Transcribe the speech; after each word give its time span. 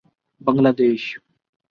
بنگلہ 0.41 0.71
دیش 0.77 1.03